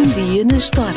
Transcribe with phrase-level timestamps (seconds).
[0.00, 0.94] Um dia na história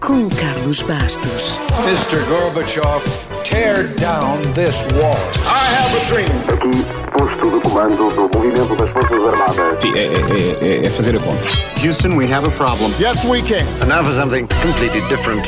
[0.00, 1.58] com Carlos Bastos.
[1.86, 2.22] Mr.
[2.28, 3.02] Gorbachev,
[3.42, 5.16] tear down this wall.
[5.46, 6.28] I have a dream.
[6.52, 6.84] Aqui,
[7.18, 9.80] posto de comando do movimento das Forças Armadas.
[9.80, 11.42] Sim, é, é- é- é fazer a conta.
[11.82, 12.92] Houston, we have a problem.
[13.00, 13.64] Yes, we can.
[13.80, 15.42] And now for something completely different.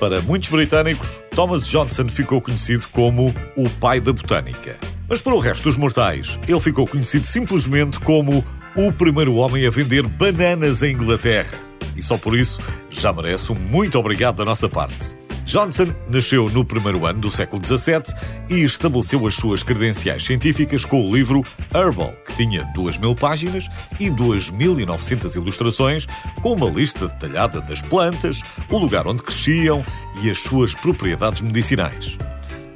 [0.00, 4.78] Para muitos britânicos, Thomas Johnson ficou conhecido como o pai da botânica.
[5.06, 8.42] Mas para o resto dos mortais, ele ficou conhecido simplesmente como
[8.80, 11.58] o primeiro homem a vender bananas em Inglaterra.
[11.96, 15.18] E só por isso já merece um muito obrigado da nossa parte.
[15.44, 18.14] Johnson nasceu no primeiro ano do século XVII
[18.48, 21.42] e estabeleceu as suas credenciais científicas com o livro
[21.74, 23.68] Herbal, que tinha 2 mil páginas
[23.98, 26.06] e 2.900 ilustrações,
[26.40, 29.82] com uma lista detalhada das plantas, o lugar onde cresciam
[30.22, 32.16] e as suas propriedades medicinais.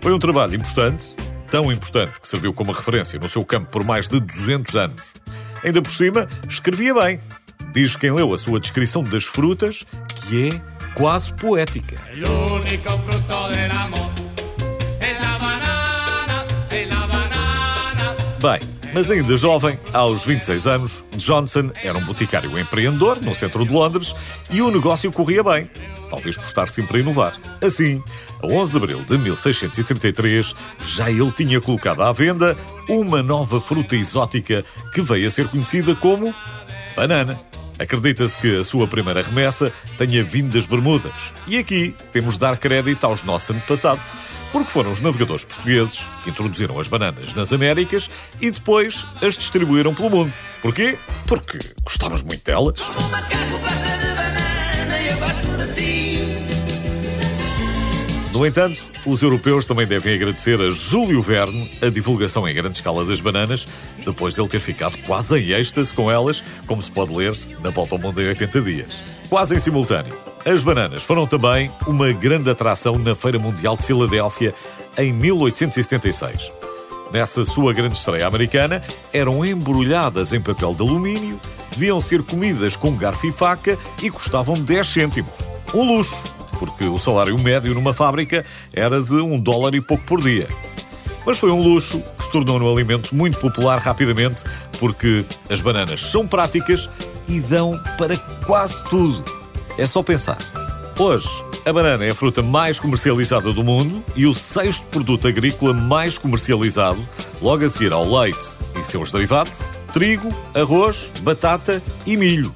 [0.00, 1.14] Foi um trabalho importante,
[1.48, 5.21] tão importante que serviu como referência no seu campo por mais de 200 anos.
[5.64, 7.20] Ainda por cima, escrevia bem.
[7.72, 9.84] Diz quem leu a sua descrição das frutas
[10.28, 10.60] que é
[10.94, 11.96] quase poética.
[18.40, 23.72] Bem, mas ainda jovem, aos 26 anos, Johnson era um boticário empreendedor no centro de
[23.72, 24.14] Londres
[24.50, 25.70] e o negócio corria bem.
[26.10, 27.40] Talvez por estar sempre a inovar.
[27.62, 28.02] Assim,
[28.42, 30.54] a 11 de abril de 1633,
[30.84, 32.56] já ele tinha colocado à venda
[32.88, 36.34] uma nova fruta exótica que veio a ser conhecida como
[36.94, 37.40] banana.
[37.78, 41.32] Acredita-se que a sua primeira remessa tenha vindo das Bermudas.
[41.48, 44.10] E aqui temos de dar crédito aos nossos antepassados,
[44.52, 49.94] porque foram os navegadores portugueses que introduziram as bananas nas Américas e depois as distribuíram
[49.94, 50.32] pelo mundo.
[50.60, 50.98] Porquê?
[51.26, 52.80] Porque gostávamos muito delas.
[52.80, 56.02] O macaco gosta de banana eu gosto de ti.
[58.32, 63.04] No entanto, os europeus também devem agradecer a Júlio Verne a divulgação em grande escala
[63.04, 63.66] das bananas,
[64.04, 67.70] depois de ele ter ficado quase em êxtase com elas, como se pode ler na
[67.70, 69.00] Volta ao Mundo em 80 dias.
[69.28, 70.31] Quase em simultâneo.
[70.44, 74.52] As bananas foram também uma grande atração na Feira Mundial de Filadélfia
[74.98, 76.52] em 1876.
[77.12, 78.82] Nessa sua grande estreia americana,
[79.12, 81.38] eram embrulhadas em papel de alumínio,
[81.70, 85.38] deviam ser comidas com garfo e faca e custavam 10 cêntimos.
[85.72, 86.24] Um luxo,
[86.58, 90.48] porque o salário médio numa fábrica era de um dólar e pouco por dia.
[91.24, 94.42] Mas foi um luxo que se tornou um alimento muito popular rapidamente,
[94.80, 96.90] porque as bananas são práticas
[97.28, 99.41] e dão para quase tudo.
[99.78, 100.38] É só pensar.
[100.98, 101.28] Hoje,
[101.64, 106.18] a banana é a fruta mais comercializada do mundo e o sexto produto agrícola mais
[106.18, 107.02] comercializado,
[107.40, 109.60] logo a seguir ao leite e seus derivados,
[109.92, 112.52] trigo, arroz, batata e milho.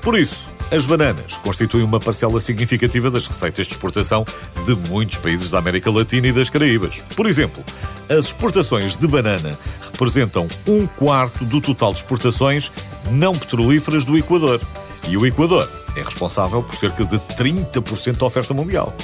[0.00, 4.24] Por isso, as bananas constituem uma parcela significativa das receitas de exportação
[4.64, 7.04] de muitos países da América Latina e das Caraíbas.
[7.14, 7.62] Por exemplo,
[8.08, 12.72] as exportações de banana representam um quarto do total de exportações
[13.10, 14.60] não petrolíferas do Equador.
[15.08, 18.94] E o Equador é responsável por cerca de 30% da oferta mundial.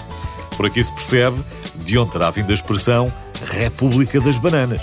[0.57, 1.39] Por aqui se percebe
[1.77, 3.13] de onde terá vindo a expressão
[3.45, 4.83] República das Bananas.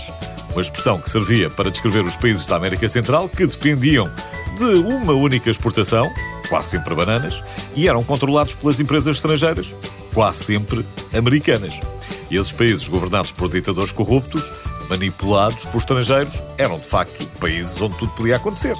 [0.51, 4.09] Uma expressão que servia para descrever os países da América Central que dependiam
[4.57, 6.09] de uma única exportação,
[6.47, 7.43] quase sempre bananas,
[7.75, 9.75] e eram controlados pelas empresas estrangeiras,
[10.13, 11.77] quase sempre americanas.
[12.31, 14.51] E esses países governados por ditadores corruptos,
[14.89, 18.77] manipulados por estrangeiros, eram de facto países onde tudo podia acontecer.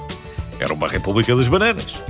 [0.60, 2.02] Era uma República das Bananas.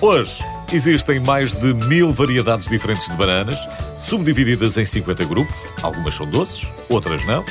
[0.00, 3.58] Hoje existem mais de mil variedades diferentes de bananas,
[3.96, 5.66] subdivididas em 50 grupos.
[5.82, 7.44] Algumas são doces, outras não.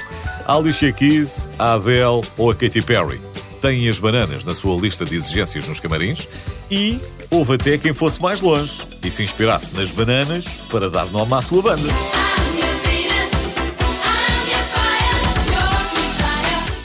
[0.46, 3.22] A Alicia Keys, a Adele ou a Katy Perry
[3.62, 6.28] têm as bananas na sua lista de exigências nos camarins
[6.70, 7.00] e
[7.32, 11.42] houve até quem fosse mais longe e se inspirasse nas bananas para dar nome à
[11.42, 12.33] sua banda.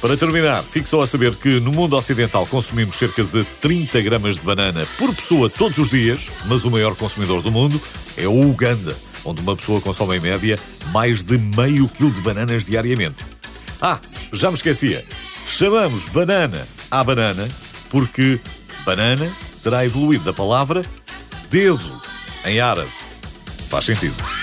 [0.00, 4.36] Para terminar, fique só a saber que no mundo ocidental consumimos cerca de 30 gramas
[4.36, 7.80] de banana por pessoa todos os dias, mas o maior consumidor do mundo
[8.16, 10.56] é o Uganda, onde uma pessoa consome em média
[10.92, 13.24] mais de meio quilo de bananas diariamente.
[13.80, 13.98] Ah,
[14.32, 15.04] já me esquecia.
[15.44, 17.48] Chamamos banana à banana
[17.90, 18.40] porque
[18.86, 19.34] banana
[19.64, 20.84] terá evoluído da palavra
[21.50, 22.00] dedo
[22.44, 22.90] em árabe.
[23.68, 24.37] Faz sentido.